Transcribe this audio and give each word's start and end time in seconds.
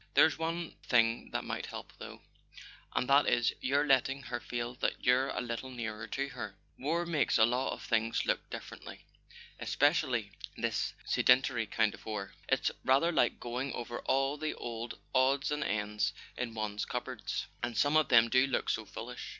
"There's 0.15 0.35
one 0.39 0.71
thing 0.81 1.29
that 1.29 1.43
might 1.43 1.67
help, 1.67 1.93
though; 1.99 2.21
and 2.95 3.07
that 3.07 3.27
is, 3.27 3.53
your 3.61 3.85
letting 3.85 4.23
her 4.23 4.39
feel 4.39 4.73
that 4.77 5.05
you're 5.05 5.29
a 5.29 5.41
little 5.41 5.69
nearer 5.69 6.07
to 6.07 6.29
her. 6.29 6.55
War 6.79 7.05
makes 7.05 7.37
a 7.37 7.45
lot 7.45 7.73
of 7.73 7.83
things 7.83 8.25
look 8.25 8.49
differently, 8.49 9.05
espe¬ 9.61 9.91
cially 9.91 10.31
this 10.57 10.95
sedentary 11.05 11.67
kind 11.67 11.93
of 11.93 12.03
war: 12.03 12.33
it's 12.49 12.71
rather 12.83 13.11
like 13.11 13.39
going 13.39 13.73
over 13.73 13.99
all 13.99 14.37
the 14.37 14.55
old 14.55 14.97
odds 15.13 15.51
and 15.51 15.63
ends 15.63 16.13
in 16.35 16.55
one's 16.55 16.83
cupboards. 16.83 17.45
And 17.61 17.77
some 17.77 17.95
of 17.95 18.07
them 18.09 18.27
do 18.27 18.47
look 18.47 18.71
so 18.71 18.85
foolish. 18.85 19.29